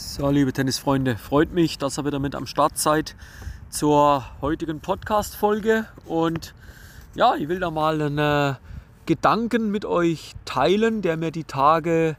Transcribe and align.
So, 0.00 0.30
liebe 0.30 0.52
Tennisfreunde, 0.52 1.16
freut 1.16 1.52
mich, 1.52 1.76
dass 1.76 1.98
ihr 1.98 2.04
wieder 2.04 2.20
mit 2.20 2.36
am 2.36 2.46
Start 2.46 2.78
seid 2.78 3.16
zur 3.68 4.24
heutigen 4.40 4.78
Podcast-Folge. 4.78 5.86
Und 6.06 6.54
ja, 7.16 7.34
ich 7.34 7.48
will 7.48 7.58
da 7.58 7.72
mal 7.72 8.00
einen 8.00 8.18
äh, 8.18 8.54
Gedanken 9.06 9.72
mit 9.72 9.84
euch 9.84 10.34
teilen, 10.44 11.02
der 11.02 11.16
mir 11.16 11.32
die 11.32 11.42
Tage 11.42 12.16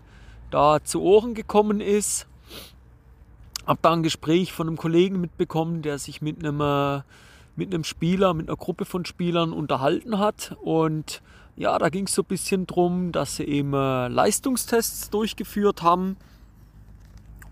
da 0.52 0.84
zu 0.84 1.02
Ohren 1.02 1.36
gekommen 1.36 1.79
ist. 1.79 2.28
Hab 3.66 3.82
da 3.82 3.93
ein 3.93 4.04
Gespräch 4.04 4.52
von 4.52 4.68
einem 4.68 4.75
Kollegen 4.75 5.21
mitbekommen, 5.21 5.82
der 5.82 6.00
sich 6.00 6.21
mit 6.21 6.39
einem, 6.39 6.59
äh, 6.59 7.02
mit 7.55 7.73
einem 7.73 7.86
Spieler, 7.86 8.34
mit 8.34 8.50
einer 8.50 8.57
Gruppe 8.57 8.84
von 8.84 9.05
Spielern 9.05 9.54
unterhalten 9.54 10.20
hat. 10.20 10.57
Und 10.61 11.21
ja, 11.55 11.80
da 11.80 11.88
ging 11.88 12.07
es 12.07 12.14
so 12.14 12.23
ein 12.23 12.27
bisschen 12.27 12.68
drum, 12.68 13.14
dass 13.14 13.38
sie 13.38 13.46
eben 13.46 13.73
äh, 13.73 14.09
Leistungstests 14.09 15.11
durchgeführt 15.11 15.82
haben 15.82 16.18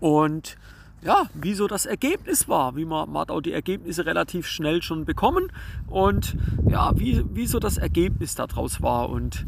und 0.00 0.56
ja, 1.02 1.26
wie 1.34 1.54
so 1.54 1.68
das 1.68 1.86
Ergebnis 1.86 2.48
war. 2.48 2.76
Wie 2.76 2.84
man, 2.84 3.10
man 3.10 3.22
hat 3.22 3.30
auch 3.30 3.40
die 3.40 3.52
Ergebnisse 3.52 4.06
relativ 4.06 4.46
schnell 4.46 4.82
schon 4.82 5.04
bekommen 5.04 5.52
und 5.86 6.36
ja, 6.68 6.92
wie, 6.98 7.24
wie 7.32 7.46
so 7.46 7.58
das 7.58 7.78
Ergebnis 7.78 8.34
daraus 8.34 8.82
war. 8.82 9.08
Und 9.08 9.46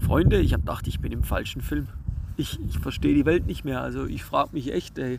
Freunde, 0.00 0.40
ich 0.40 0.52
habe 0.52 0.62
gedacht, 0.62 0.86
ich 0.86 1.00
bin 1.00 1.12
im 1.12 1.24
falschen 1.24 1.60
Film. 1.60 1.88
Ich, 2.36 2.58
ich 2.66 2.78
verstehe 2.78 3.14
die 3.14 3.26
Welt 3.26 3.46
nicht 3.46 3.64
mehr. 3.64 3.82
Also 3.82 4.06
ich 4.06 4.24
frage 4.24 4.50
mich 4.52 4.72
echt, 4.72 4.98
ey, 4.98 5.18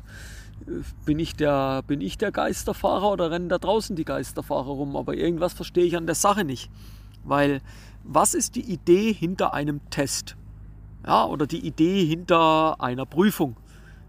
bin 1.06 1.20
ich, 1.20 1.36
der, 1.36 1.84
bin 1.84 2.02
ich 2.02 2.18
der 2.18 2.32
Geisterfahrer 2.32 3.12
oder 3.12 3.30
rennen 3.30 3.50
da 3.50 3.60
draußen 3.60 3.96
die 3.96 4.06
Geisterfahrer 4.06 4.72
rum? 4.72 4.96
Aber 4.96 5.14
irgendwas 5.14 5.54
verstehe 5.54 5.86
ich 5.86 5.96
an 5.96 6.08
der 6.08 6.16
Sache 6.16 6.44
nicht. 6.44 6.72
Weil 7.24 7.62
was 8.04 8.34
ist 8.34 8.56
die 8.56 8.72
Idee 8.72 9.14
hinter 9.14 9.54
einem 9.54 9.82
Test? 9.90 10.36
Ja, 11.06 11.26
oder 11.26 11.48
die 11.48 11.66
Idee 11.66 12.06
hinter 12.06 12.82
einer 12.82 13.06
Prüfung? 13.06 13.56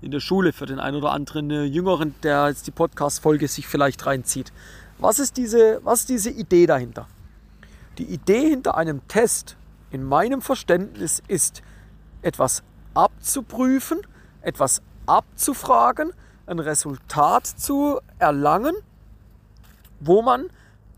In 0.04 0.10
der 0.10 0.20
Schule 0.20 0.52
für 0.52 0.66
den 0.66 0.78
einen 0.78 0.98
oder 0.98 1.12
anderen 1.12 1.50
äh, 1.50 1.64
Jüngeren, 1.64 2.14
der 2.22 2.48
jetzt 2.48 2.66
die 2.66 2.70
Podcast-Folge 2.70 3.48
sich 3.48 3.66
vielleicht 3.66 4.04
reinzieht. 4.04 4.52
Was 4.98 5.19
ist, 5.19 5.38
diese, 5.38 5.80
was 5.83 6.00
ist 6.00 6.10
diese 6.10 6.30
Idee 6.30 6.66
dahinter? 6.66 7.08
Die 7.97 8.05
Idee 8.05 8.50
hinter 8.50 8.77
einem 8.77 9.06
Test 9.08 9.56
in 9.91 10.05
meinem 10.05 10.42
Verständnis 10.42 11.22
ist, 11.27 11.62
etwas 12.20 12.62
abzuprüfen, 12.92 14.00
etwas 14.42 14.82
abzufragen, 15.06 16.12
ein 16.47 16.58
Resultat 16.58 17.47
zu 17.47 17.98
erlangen, 18.19 18.75
wo 20.00 20.20
man 20.20 20.50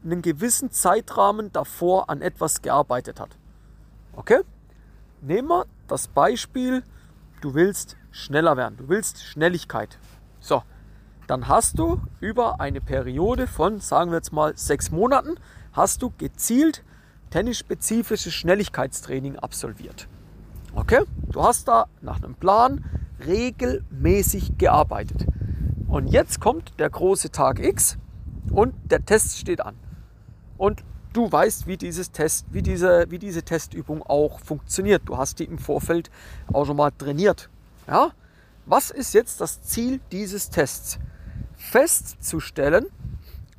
einen 0.05 0.21
gewissen 0.21 0.73
Zeitrahmen 0.73 1.53
davor 1.53 2.11
an 2.11 2.23
etwas 2.23 2.61
gearbeitet 2.61 3.21
hat. 3.21 3.31
Okay? 4.15 4.41
Nehmen 5.21 5.49
wir 5.49 5.67
das 5.87 6.09
Beispiel, 6.09 6.83
du 7.41 7.55
willst 7.55 7.97
schneller 8.17 8.57
werden. 8.57 8.77
Du 8.77 8.89
willst 8.89 9.23
Schnelligkeit. 9.23 9.99
So, 10.41 10.63
dann 11.27 11.49
hast 11.49 11.79
du 11.79 12.01
über 12.21 12.61
eine 12.61 12.81
Periode 12.81 13.47
von, 13.47 13.81
sagen 13.81 14.11
wir 14.11 14.17
jetzt 14.17 14.33
mal, 14.33 14.57
sechs 14.57 14.91
Monaten, 14.91 15.35
hast 15.73 16.03
du 16.03 16.13
gezielt 16.17 16.83
tennisspezifisches 17.31 18.33
Schnelligkeitstraining 18.33 19.37
absolviert. 19.37 20.09
Okay? 20.75 21.03
Du 21.29 21.43
hast 21.43 21.69
da 21.69 21.87
nach 22.01 22.23
einem 22.23 22.35
Plan 22.35 22.85
regelmäßig 23.27 24.59
gearbeitet. 24.59 25.27
Und 25.89 26.09
jetzt 26.09 26.41
kommt 26.41 26.79
der 26.79 26.91
große 26.91 27.31
Tag 27.31 27.59
X 27.59 27.99
und 28.51 28.75
der 28.85 29.05
Test 29.05 29.39
steht 29.39 29.61
an. 29.61 29.77
Und 30.57 30.85
du 31.13 31.31
weißt, 31.31 31.67
wie, 31.67 31.77
dieses 31.77 32.13
Test, 32.13 32.47
wie, 32.51 32.63
diese, 32.63 33.07
wie 33.11 33.19
diese 33.19 33.43
Testübung 33.43 34.03
auch 34.03 34.41
funktioniert. 34.41 35.03
Du 35.07 35.17
hast 35.17 35.39
die 35.39 35.45
im 35.45 35.59
Vorfeld 35.59 36.11
auch 36.53 36.67
schon 36.67 36.77
mal 36.77 36.91
trainiert. 36.91 37.51
Ja? 37.87 38.13
Was 38.65 38.91
ist 38.91 39.15
jetzt 39.15 39.41
das 39.41 39.63
Ziel 39.63 40.01
dieses 40.11 40.51
Tests? 40.51 40.99
Festzustellen, 41.55 42.87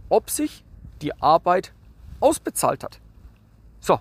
ob 0.10 0.30
sich 0.30 0.64
die 1.02 1.20
Arbeit 1.22 1.74
ausbezahlt 2.20 2.84
hat. 2.84 3.00
So, 3.80 4.00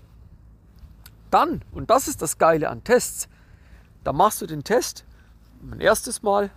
dann, 1.30 1.62
und 1.72 1.90
das 1.90 2.08
ist 2.08 2.22
das 2.22 2.38
Geile 2.38 2.70
an 2.70 2.84
Tests, 2.84 3.28
da 4.04 4.12
machst 4.12 4.40
du 4.40 4.46
den 4.46 4.64
Test 4.64 5.04
ein 5.62 5.80
erstes 5.80 6.22
Mal, 6.22 6.50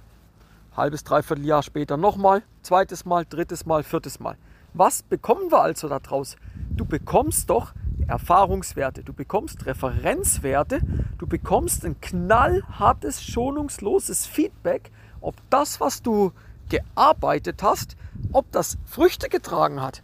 halbes, 0.75 1.03
dreiviertel 1.03 1.45
Jahr 1.45 1.63
später 1.63 1.97
nochmal, 1.97 2.43
zweites 2.61 3.05
Mal, 3.05 3.25
drittes 3.25 3.65
Mal, 3.65 3.83
viertes 3.83 4.19
Mal. 4.19 4.37
Was 4.73 5.03
bekommen 5.03 5.51
wir 5.51 5.61
also 5.61 5.89
daraus? 5.89 6.35
Du 6.69 6.85
bekommst 6.85 7.49
doch 7.49 7.73
Erfahrungswerte, 8.07 9.03
du 9.03 9.13
bekommst 9.13 9.65
Referenzwerte, 9.65 10.81
du 11.17 11.27
bekommst 11.27 11.85
ein 11.85 11.99
knallhartes, 12.01 13.23
schonungsloses 13.23 14.25
Feedback, 14.25 14.91
ob 15.21 15.35
das, 15.49 15.79
was 15.79 16.01
du 16.01 16.31
gearbeitet 16.69 17.61
hast, 17.63 17.97
ob 18.31 18.51
das 18.51 18.77
Früchte 18.85 19.29
getragen 19.29 19.81
hat. 19.81 20.01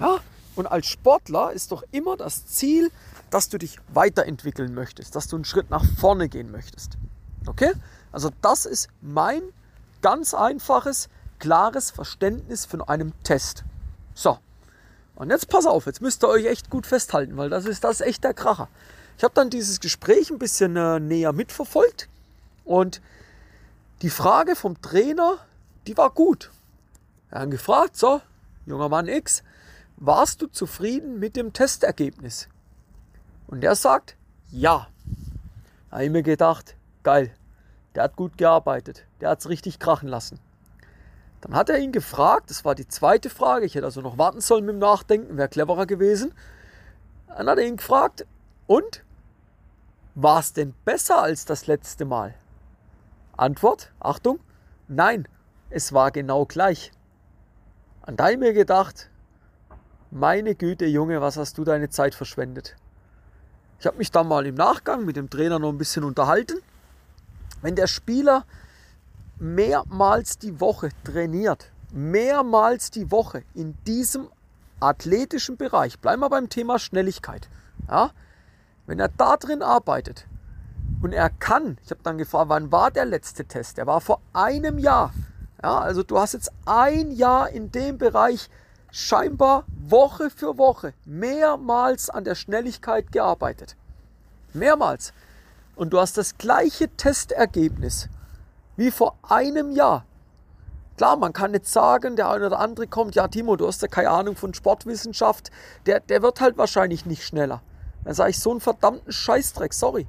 Ja? 0.00 0.18
Und 0.56 0.66
als 0.66 0.86
Sportler 0.86 1.52
ist 1.52 1.72
doch 1.72 1.84
immer 1.90 2.16
das 2.16 2.46
Ziel, 2.46 2.90
dass 3.30 3.48
du 3.48 3.58
dich 3.58 3.78
weiterentwickeln 3.92 4.74
möchtest, 4.74 5.14
dass 5.14 5.28
du 5.28 5.36
einen 5.36 5.44
Schritt 5.44 5.70
nach 5.70 5.84
vorne 5.98 6.28
gehen 6.28 6.50
möchtest. 6.50 6.98
Okay? 7.46 7.72
Also 8.12 8.30
das 8.42 8.66
ist 8.66 8.88
mein 9.00 9.42
ganz 10.02 10.34
einfaches, 10.34 11.08
klares 11.38 11.90
Verständnis 11.90 12.66
von 12.66 12.82
einem 12.82 13.12
Test. 13.22 13.64
So, 14.14 14.38
und 15.20 15.28
jetzt 15.28 15.48
pass 15.48 15.66
auf, 15.66 15.86
jetzt 15.86 16.00
müsst 16.00 16.24
ihr 16.24 16.28
euch 16.28 16.46
echt 16.46 16.70
gut 16.70 16.86
festhalten, 16.86 17.36
weil 17.36 17.50
das 17.50 17.66
ist, 17.66 17.84
das 17.84 18.00
ist 18.00 18.06
echt 18.06 18.24
der 18.24 18.32
Kracher. 18.32 18.68
Ich 19.18 19.24
habe 19.24 19.34
dann 19.34 19.50
dieses 19.50 19.80
Gespräch 19.80 20.30
ein 20.30 20.38
bisschen 20.38 20.76
äh, 20.76 20.98
näher 20.98 21.34
mitverfolgt 21.34 22.08
und 22.64 23.02
die 24.00 24.08
Frage 24.08 24.56
vom 24.56 24.80
Trainer, 24.80 25.36
die 25.86 25.96
war 25.98 26.08
gut. 26.08 26.50
Er 27.30 27.42
hat 27.42 27.50
gefragt, 27.50 27.98
so, 27.98 28.22
junger 28.64 28.88
Mann 28.88 29.08
X, 29.08 29.42
warst 29.98 30.40
du 30.40 30.46
zufrieden 30.46 31.18
mit 31.18 31.36
dem 31.36 31.52
Testergebnis? 31.52 32.48
Und 33.46 33.62
er 33.62 33.74
sagt, 33.74 34.16
ja. 34.50 34.88
Da 35.90 35.96
habe 35.96 36.04
ich 36.06 36.10
mir 36.10 36.22
gedacht, 36.22 36.76
geil, 37.02 37.34
der 37.94 38.04
hat 38.04 38.16
gut 38.16 38.38
gearbeitet, 38.38 39.04
der 39.20 39.28
hat 39.28 39.40
es 39.40 39.50
richtig 39.50 39.78
krachen 39.78 40.08
lassen. 40.08 40.38
Dann 41.40 41.54
hat 41.54 41.70
er 41.70 41.78
ihn 41.78 41.92
gefragt, 41.92 42.50
das 42.50 42.64
war 42.64 42.74
die 42.74 42.86
zweite 42.86 43.30
Frage, 43.30 43.64
ich 43.64 43.74
hätte 43.74 43.86
also 43.86 44.02
noch 44.02 44.18
warten 44.18 44.40
sollen 44.40 44.66
mit 44.66 44.74
dem 44.74 44.78
Nachdenken, 44.78 45.36
wäre 45.36 45.48
cleverer 45.48 45.86
gewesen. 45.86 46.34
Dann 47.28 47.48
hat 47.48 47.58
er 47.58 47.66
ihn 47.66 47.76
gefragt, 47.76 48.26
und? 48.66 49.04
War 50.14 50.40
es 50.40 50.52
denn 50.52 50.74
besser 50.84 51.22
als 51.22 51.44
das 51.44 51.66
letzte 51.66 52.04
Mal? 52.04 52.34
Antwort, 53.36 53.92
Achtung, 54.00 54.38
nein, 54.86 55.26
es 55.70 55.92
war 55.92 56.10
genau 56.10 56.44
gleich. 56.44 56.92
An 58.02 58.16
da 58.16 58.36
mir 58.36 58.52
gedacht, 58.52 59.08
meine 60.10 60.54
Güte, 60.54 60.86
Junge, 60.86 61.20
was 61.20 61.36
hast 61.36 61.56
du 61.56 61.64
deine 61.64 61.88
Zeit 61.88 62.14
verschwendet? 62.14 62.76
Ich 63.78 63.86
habe 63.86 63.96
mich 63.96 64.10
dann 64.10 64.28
mal 64.28 64.44
im 64.46 64.56
Nachgang 64.56 65.06
mit 65.06 65.16
dem 65.16 65.30
Trainer 65.30 65.58
noch 65.58 65.70
ein 65.70 65.78
bisschen 65.78 66.04
unterhalten. 66.04 66.60
Wenn 67.62 67.76
der 67.76 67.86
Spieler 67.86 68.44
mehrmals 69.40 70.38
die 70.38 70.60
Woche 70.60 70.90
trainiert, 71.04 71.72
mehrmals 71.92 72.90
die 72.90 73.10
Woche 73.10 73.42
in 73.54 73.76
diesem 73.86 74.28
athletischen 74.78 75.56
Bereich, 75.56 75.98
bleiben 75.98 76.20
wir 76.20 76.30
beim 76.30 76.48
Thema 76.48 76.78
Schnelligkeit, 76.78 77.48
ja, 77.88 78.10
wenn 78.86 79.00
er 79.00 79.08
da 79.08 79.36
drin 79.36 79.62
arbeitet 79.62 80.26
und 81.02 81.12
er 81.12 81.30
kann, 81.30 81.78
ich 81.82 81.90
habe 81.90 82.02
dann 82.02 82.18
gefragt, 82.18 82.50
wann 82.50 82.70
war 82.70 82.90
der 82.90 83.06
letzte 83.06 83.44
Test? 83.44 83.78
Der 83.78 83.86
war 83.86 84.00
vor 84.00 84.20
einem 84.32 84.78
Jahr. 84.78 85.12
Ja, 85.62 85.78
also 85.78 86.02
du 86.02 86.18
hast 86.18 86.34
jetzt 86.34 86.52
ein 86.66 87.10
Jahr 87.10 87.50
in 87.50 87.70
dem 87.70 87.98
Bereich 87.98 88.48
scheinbar 88.90 89.64
Woche 89.68 90.30
für 90.30 90.58
Woche 90.58 90.94
mehrmals 91.04 92.10
an 92.10 92.24
der 92.24 92.34
Schnelligkeit 92.34 93.12
gearbeitet. 93.12 93.76
Mehrmals. 94.52 95.12
Und 95.76 95.90
du 95.92 96.00
hast 96.00 96.18
das 96.18 96.36
gleiche 96.36 96.88
Testergebnis 96.96 98.08
wie 98.76 98.90
vor 98.90 99.16
einem 99.22 99.72
Jahr. 99.72 100.04
Klar, 100.96 101.16
man 101.16 101.32
kann 101.32 101.54
jetzt 101.54 101.72
sagen, 101.72 102.16
der 102.16 102.28
eine 102.28 102.46
oder 102.46 102.58
andere 102.58 102.86
kommt, 102.86 103.14
ja 103.14 103.26
Timo, 103.26 103.56
du 103.56 103.66
hast 103.66 103.80
ja 103.80 103.88
keine 103.88 104.10
Ahnung 104.10 104.36
von 104.36 104.52
Sportwissenschaft, 104.52 105.50
der, 105.86 106.00
der 106.00 106.22
wird 106.22 106.40
halt 106.40 106.58
wahrscheinlich 106.58 107.06
nicht 107.06 107.24
schneller. 107.24 107.62
Dann 108.04 108.14
sage 108.14 108.30
ich, 108.30 108.38
so 108.38 108.50
einen 108.50 108.60
verdammten 108.60 109.12
Scheißdreck, 109.12 109.72
sorry. 109.72 110.06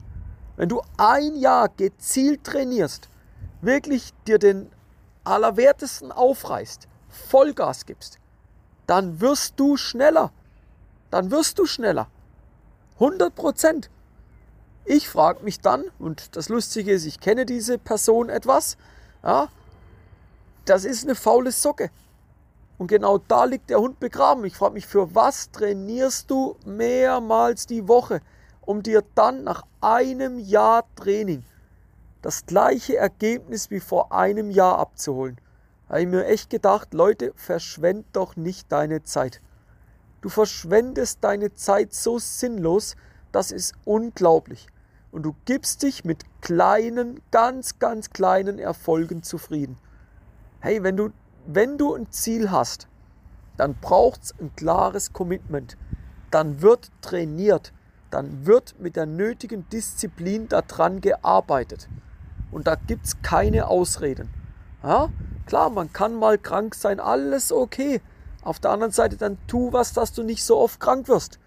Wenn 0.57 0.69
du 0.69 0.81
ein 0.97 1.35
Jahr 1.35 1.69
gezielt 1.69 2.43
trainierst, 2.43 3.09
wirklich 3.61 4.13
dir 4.27 4.37
den 4.37 4.69
Allerwertesten 5.23 6.11
aufreißt, 6.11 6.87
Vollgas 7.09 7.85
gibst, 7.85 8.19
dann 8.87 9.21
wirst 9.21 9.59
du 9.59 9.77
schneller. 9.77 10.31
Dann 11.09 11.31
wirst 11.31 11.59
du 11.59 11.65
schneller. 11.65 12.07
100 12.95 13.33
Prozent. 13.33 13.89
Ich 14.93 15.07
frage 15.07 15.45
mich 15.45 15.61
dann, 15.61 15.85
und 15.99 16.35
das 16.35 16.49
Lustige 16.49 16.91
ist, 16.91 17.05
ich 17.05 17.21
kenne 17.21 17.45
diese 17.45 17.77
Person 17.77 18.27
etwas, 18.27 18.75
ja, 19.23 19.47
das 20.65 20.83
ist 20.83 21.05
eine 21.05 21.15
faule 21.15 21.53
Socke. 21.53 21.89
Und 22.77 22.87
genau 22.87 23.17
da 23.17 23.45
liegt 23.45 23.69
der 23.69 23.79
Hund 23.79 24.01
begraben. 24.01 24.43
Ich 24.43 24.57
frage 24.57 24.73
mich, 24.73 24.85
für 24.85 25.15
was 25.15 25.49
trainierst 25.51 26.29
du 26.29 26.57
mehrmals 26.65 27.67
die 27.67 27.87
Woche, 27.87 28.19
um 28.59 28.83
dir 28.83 29.01
dann 29.15 29.45
nach 29.45 29.63
einem 29.79 30.37
Jahr 30.37 30.83
Training 30.97 31.45
das 32.21 32.45
gleiche 32.45 32.97
Ergebnis 32.97 33.69
wie 33.69 33.79
vor 33.79 34.11
einem 34.11 34.51
Jahr 34.51 34.77
abzuholen. 34.77 35.39
Da 35.87 35.93
habe 35.93 36.01
ich 36.01 36.09
mir 36.09 36.25
echt 36.25 36.49
gedacht, 36.49 36.93
Leute, 36.93 37.31
verschwend 37.37 38.07
doch 38.11 38.35
nicht 38.35 38.69
deine 38.69 39.05
Zeit. 39.05 39.39
Du 40.19 40.27
verschwendest 40.27 41.19
deine 41.21 41.55
Zeit 41.55 41.93
so 41.93 42.19
sinnlos, 42.19 42.97
das 43.31 43.51
ist 43.51 43.73
unglaublich. 43.85 44.67
Und 45.11 45.23
du 45.23 45.35
gibst 45.45 45.83
dich 45.83 46.05
mit 46.05 46.23
kleinen, 46.41 47.21
ganz, 47.31 47.79
ganz 47.79 48.11
kleinen 48.11 48.59
Erfolgen 48.59 49.23
zufrieden. 49.23 49.77
Hey, 50.59 50.83
wenn 50.83 50.95
du, 50.95 51.09
wenn 51.45 51.77
du 51.77 51.95
ein 51.95 52.11
Ziel 52.11 52.51
hast, 52.51 52.87
dann 53.57 53.75
braucht 53.75 54.23
es 54.23 54.35
ein 54.39 54.55
klares 54.55 55.11
Commitment. 55.13 55.77
Dann 56.31 56.61
wird 56.61 56.91
trainiert. 57.01 57.73
Dann 58.09 58.45
wird 58.45 58.75
mit 58.79 58.95
der 58.95 59.05
nötigen 59.05 59.67
Disziplin 59.69 60.47
daran 60.47 61.01
gearbeitet. 61.01 61.89
Und 62.51 62.67
da 62.67 62.75
gibt 62.75 63.05
es 63.05 63.21
keine 63.21 63.67
Ausreden. 63.67 64.29
Ja? 64.83 65.09
Klar, 65.45 65.69
man 65.69 65.91
kann 65.91 66.15
mal 66.15 66.37
krank 66.37 66.75
sein, 66.75 66.99
alles 66.99 67.51
okay. 67.51 68.01
Auf 68.43 68.59
der 68.59 68.71
anderen 68.71 68.91
Seite 68.91 69.17
dann 69.17 69.37
tu 69.47 69.71
was, 69.73 69.93
dass 69.93 70.13
du 70.13 70.23
nicht 70.23 70.43
so 70.43 70.57
oft 70.57 70.79
krank 70.79 71.07
wirst. 71.07 71.39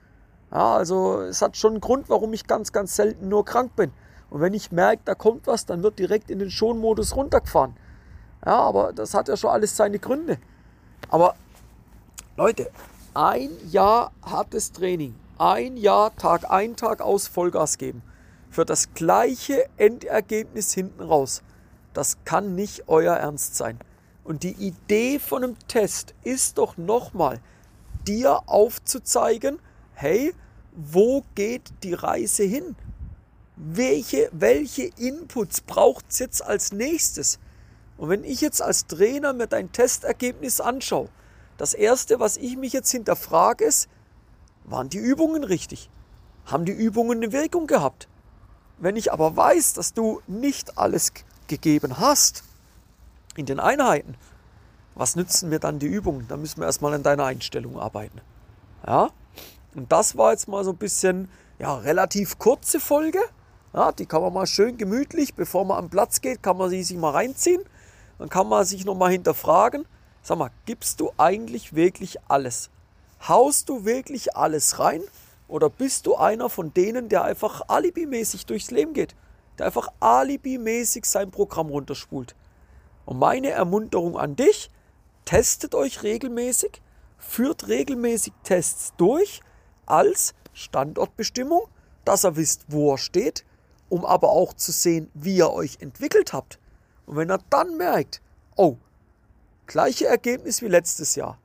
Ja, 0.55 0.77
also 0.77 1.21
es 1.23 1.43
hat 1.43 1.57
schon 1.57 1.73
einen 1.73 1.81
Grund, 1.81 2.09
warum 2.09 2.33
ich 2.33 2.47
ganz, 2.47 2.73
ganz 2.73 2.95
selten 2.95 3.29
nur 3.29 3.45
krank 3.45 3.75
bin. 3.75 3.91
Und 4.31 4.41
wenn 4.41 4.55
ich 4.55 4.73
merke, 4.73 5.03
da 5.05 5.15
kommt 5.15 5.47
was, 5.47 5.67
dann 5.67 5.83
wird 5.83 5.99
direkt 5.99 6.31
in 6.31 6.39
den 6.39 6.51
Schonmodus 6.51 7.17
runtergefahren. 7.17 7.77
Ja, 8.47 8.61
aber 8.61 8.93
das 8.93 9.15
hat 9.15 9.29
ja 9.29 9.37
schon 9.37 9.51
alles 9.51 9.77
seine 9.77 9.99
Gründe. 9.99 10.39
Aber 11.09 11.35
Leute, 12.37 12.71
ein 13.15 13.51
Jahr 13.71 14.13
hartes 14.25 14.73
Training, 14.73 15.15
ein 15.39 15.77
Jahr 15.77 16.15
Tag 16.17 16.51
ein, 16.51 16.77
Tag 16.77 17.01
aus 17.01 17.27
Vollgas 17.27 17.77
geben 17.79 18.03
für 18.55 18.65
das 18.65 18.95
gleiche 18.95 19.69
Endergebnis 19.77 20.73
hinten 20.73 21.03
raus. 21.03 21.43
Das 21.93 22.19
kann 22.25 22.55
nicht 22.55 22.85
euer 22.87 23.17
Ernst 23.17 23.57
sein. 23.57 23.81
Und 24.23 24.45
die 24.45 24.53
Idee 24.53 25.19
von 25.19 25.43
einem 25.43 25.57
Test 25.67 26.15
ist 26.23 26.59
doch 26.59 26.77
nochmal, 26.77 27.41
dir 28.07 28.49
aufzuzeigen, 28.49 29.59
hey, 29.95 30.35
wo 30.73 31.25
geht 31.35 31.73
die 31.83 31.95
Reise 31.95 32.45
hin? 32.45 32.77
Welche, 33.57 34.29
welche 34.33 34.91
Inputs 34.99 35.61
braucht 35.61 36.07
es 36.11 36.19
jetzt 36.19 36.45
als 36.45 36.73
nächstes? 36.73 37.39
Und 37.97 38.09
wenn 38.09 38.25
ich 38.25 38.41
jetzt 38.41 38.61
als 38.61 38.87
Trainer 38.87 39.33
mir 39.33 39.47
dein 39.47 39.71
Testergebnis 39.71 40.61
anschaue, 40.61 41.09
das 41.57 41.75
Erste, 41.75 42.19
was 42.19 42.37
ich 42.37 42.57
mich 42.57 42.73
jetzt 42.73 42.91
hinterfrage, 42.91 43.65
ist, 43.65 43.89
waren 44.65 44.89
die 44.89 44.99
Übungen 44.99 45.45
richtig? 45.45 45.89
Haben 46.47 46.65
die 46.65 46.73
Übungen 46.73 47.23
eine 47.23 47.33
Wirkung 47.33 47.67
gehabt? 47.67 48.09
Wenn 48.79 48.97
ich 48.97 49.13
aber 49.13 49.37
weiß, 49.37 49.75
dass 49.75 49.95
du 49.95 50.21
nicht 50.27 50.77
alles 50.77 51.13
gegeben 51.47 51.99
hast, 51.99 52.43
in 53.37 53.47
den 53.47 53.61
Einheiten, 53.61 54.17
was 54.95 55.17
nützen 55.17 55.49
mir 55.49 55.59
dann 55.59 55.79
die 55.79 55.87
Übungen? 55.87 56.27
Da 56.29 56.37
müssen 56.37 56.61
wir 56.61 56.67
erstmal 56.67 56.95
an 56.95 57.03
deiner 57.03 57.25
Einstellung 57.25 57.79
arbeiten. 57.79 58.21
Ja? 58.87 59.11
Und 59.75 59.91
das 59.91 60.17
war 60.17 60.33
jetzt 60.33 60.49
mal 60.49 60.65
so 60.65 60.71
ein 60.71 60.77
bisschen, 60.77 61.29
ja, 61.59 61.77
relativ 61.77 62.39
kurze 62.39 62.81
Folge. 62.81 63.19
Ja, 63.73 63.91
die 63.91 64.07
kann 64.07 64.23
man 64.23 64.33
mal 64.33 64.47
schön 64.47 64.77
gemütlich, 64.77 65.35
bevor 65.35 65.65
man 65.65 65.79
am 65.79 65.91
Platz 65.91 66.21
geht, 66.21 66.43
kann 66.43 66.57
man 66.57 66.71
sie 66.71 66.83
sich 66.85 66.97
mal 66.97 67.11
reinziehen. 67.11 67.63
Dann 68.19 68.29
kann 68.29 68.49
man 68.49 68.65
sich 68.65 68.85
nochmal 68.85 69.11
hinterfragen, 69.11 69.85
sag 70.23 70.39
mal, 70.39 70.51
gibst 70.65 71.01
du 71.01 71.11
eigentlich 71.17 71.75
wirklich 71.75 72.19
alles? 72.29 72.71
Haust 73.27 73.69
du 73.69 73.85
wirklich 73.85 74.37
alles 74.37 74.79
rein? 74.79 75.03
Oder 75.49 75.69
bist 75.71 76.07
du 76.07 76.15
einer 76.15 76.49
von 76.49 76.73
denen, 76.73 77.09
der 77.09 77.25
einfach 77.25 77.63
alibimäßig 77.69 78.47
durchs 78.47 78.71
Leben 78.71 78.93
geht? 78.93 79.17
Der 79.59 79.67
einfach 79.67 79.89
alibimäßig 79.99 81.05
sein 81.05 81.31
Programm 81.31 81.69
runterspult? 81.69 82.37
Und 83.07 83.19
meine 83.19 83.51
Ermunterung 83.51 84.17
an 84.17 84.37
dich, 84.37 84.71
testet 85.25 85.75
euch 85.75 86.03
regelmäßig, 86.03 86.81
führt 87.19 87.69
regelmäßig 87.69 88.33
Tests 88.45 88.93
durch 88.97 89.43
als 89.87 90.35
Standortbestimmung, 90.53 91.63
dass 92.05 92.25
ihr 92.25 92.37
wisst, 92.37 92.65
wo 92.69 92.93
er 92.93 92.99
steht, 92.99 93.45
um 93.89 94.05
aber 94.05 94.31
auch 94.31 94.53
zu 94.55 94.73
sehen, 94.73 95.11
wie 95.15 95.37
ihr 95.37 95.51
euch 95.51 95.79
entwickelt 95.81 96.33
habt. 96.33 96.59
Und 97.07 97.17
wenn 97.17 97.31
er 97.31 97.41
dann 97.51 97.77
merkt, 97.77 98.21
oh, 98.57 98.77
gleiche 99.67 100.07
Ergebnis 100.07 100.63
wie 100.63 100.69
letztes 100.69 101.15
Jahr, 101.15 101.39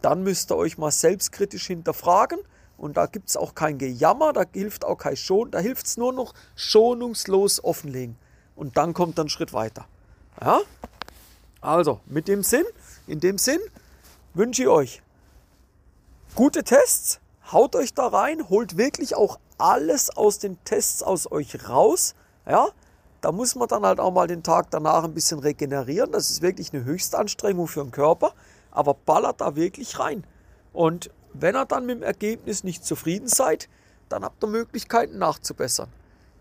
dann 0.00 0.22
müsst 0.22 0.50
ihr 0.50 0.56
euch 0.56 0.78
mal 0.78 0.90
selbstkritisch 0.90 1.66
hinterfragen. 1.66 2.40
Und 2.76 2.96
da 2.96 3.06
gibt 3.06 3.28
es 3.28 3.36
auch 3.36 3.54
kein 3.54 3.78
Gejammer, 3.78 4.32
da 4.32 4.44
hilft 4.52 4.84
auch 4.84 4.96
kein 4.96 5.16
Schon, 5.16 5.50
da 5.52 5.60
hilft 5.60 5.86
es 5.86 5.96
nur 5.96 6.12
noch 6.12 6.34
schonungslos 6.56 7.62
offenlegen. 7.62 8.16
Und 8.56 8.76
dann 8.76 8.92
kommt 8.92 9.18
dann 9.18 9.28
Schritt 9.28 9.52
weiter. 9.52 9.86
Ja? 10.40 10.60
Also, 11.60 12.00
mit 12.06 12.26
dem 12.26 12.42
Sinn, 12.42 12.64
in 13.06 13.20
dem 13.20 13.38
Sinn 13.38 13.60
wünsche 14.34 14.62
ich 14.62 14.68
euch 14.68 15.02
gute 16.34 16.64
Tests, 16.64 17.20
haut 17.52 17.76
euch 17.76 17.94
da 17.94 18.06
rein, 18.06 18.48
holt 18.48 18.76
wirklich 18.76 19.14
auch 19.14 19.38
alles 19.58 20.10
aus 20.10 20.38
den 20.38 20.62
Tests 20.64 21.02
aus 21.02 21.30
euch 21.30 21.68
raus. 21.68 22.14
Ja, 22.46 22.68
da 23.20 23.30
muss 23.30 23.54
man 23.54 23.68
dann 23.68 23.84
halt 23.84 24.00
auch 24.00 24.12
mal 24.12 24.26
den 24.26 24.42
Tag 24.42 24.70
danach 24.70 25.04
ein 25.04 25.14
bisschen 25.14 25.38
regenerieren. 25.38 26.12
Das 26.12 26.30
ist 26.30 26.42
wirklich 26.42 26.72
eine 26.72 26.84
Höchstanstrengung 26.84 27.68
für 27.68 27.82
den 27.82 27.92
Körper, 27.92 28.32
aber 28.70 28.94
ballert 28.94 29.40
da 29.40 29.54
wirklich 29.54 29.98
rein. 29.98 30.24
Und 30.72 31.10
wenn 31.32 31.54
ihr 31.54 31.64
dann 31.64 31.86
mit 31.86 31.96
dem 31.98 32.02
Ergebnis 32.02 32.64
nicht 32.64 32.84
zufrieden 32.84 33.28
seid, 33.28 33.68
dann 34.08 34.24
habt 34.24 34.42
ihr 34.42 34.48
Möglichkeiten 34.48 35.18
nachzubessern. 35.18 35.88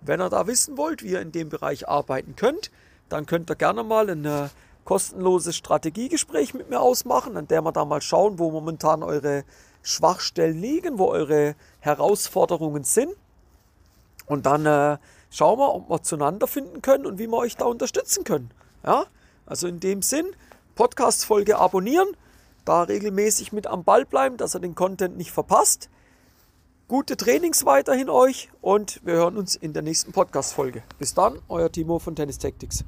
Wenn 0.02 0.20
ihr 0.20 0.30
da 0.30 0.48
wissen 0.48 0.78
wollt, 0.78 1.04
wie 1.04 1.12
ihr 1.12 1.22
in 1.22 1.32
dem 1.32 1.50
Bereich 1.50 1.88
arbeiten 1.88 2.36
könnt, 2.36 2.72
dann 3.10 3.26
könnt 3.26 3.52
ihr 3.52 3.56
gerne 3.56 3.84
mal 3.84 4.10
eine 4.10 4.50
kostenloses 4.84 5.56
Strategiegespräch 5.56 6.54
mit 6.54 6.70
mir 6.70 6.82
ausmachen, 6.82 7.38
an 7.38 7.48
der 7.48 7.62
wir 7.62 7.72
da 7.72 7.86
mal 7.86 8.02
schauen, 8.02 8.40
wo 8.40 8.50
momentan 8.50 9.04
eure 9.04 9.44
Schwachstellen 9.82 10.60
liegen, 10.60 11.00
wo 11.00 11.08
eure 11.08 11.56
Herausforderungen 11.80 12.84
sind. 12.84 13.14
Und 14.26 14.46
dann 14.46 14.66
äh, 14.66 14.98
schauen 15.30 15.60
wir, 15.60 15.74
ob 15.74 15.90
wir 15.90 16.04
zueinander 16.04 16.48
finden 16.48 16.82
können 16.82 17.06
und 17.06 17.20
wie 17.20 17.28
wir 17.28 17.38
euch 17.38 17.58
da 17.58 17.66
unterstützen 17.66 18.24
können. 18.24 18.52
Ja? 18.86 19.06
Also 19.46 19.68
in 19.68 19.80
dem 19.80 20.02
Sinn, 20.02 20.28
Podcast-Folge 20.76 21.58
abonnieren, 21.58 22.08
da 22.66 22.84
regelmäßig 22.84 23.52
mit 23.52 23.68
am 23.68 23.84
Ball 23.84 24.06
bleiben, 24.06 24.38
dass 24.38 24.56
ihr 24.56 24.60
den 24.60 24.76
Content 24.76 25.18
nicht 25.18 25.32
verpasst. 25.32 25.90
Gute 26.88 27.18
Trainings 27.18 27.66
weiterhin 27.66 28.10
euch 28.10 28.50
und 28.62 29.00
wir 29.06 29.16
hören 29.16 29.38
uns 29.38 29.56
in 29.56 29.74
der 29.74 29.82
nächsten 29.82 30.12
Podcast-Folge. 30.12 30.84
Bis 31.00 31.14
dann, 31.14 31.40
euer 31.48 31.72
Timo 31.72 32.00
von 32.00 32.16
Tennis 32.16 32.38
Tactics. 32.38 32.84